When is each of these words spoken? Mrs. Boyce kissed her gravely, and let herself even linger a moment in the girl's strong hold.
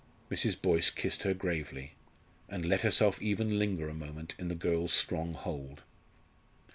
Mrs. 0.31 0.59
Boyce 0.59 0.89
kissed 0.89 1.21
her 1.21 1.35
gravely, 1.35 1.91
and 2.49 2.65
let 2.65 2.81
herself 2.81 3.21
even 3.21 3.59
linger 3.59 3.87
a 3.87 3.93
moment 3.93 4.33
in 4.39 4.47
the 4.47 4.55
girl's 4.55 4.91
strong 4.93 5.35
hold. 5.35 5.83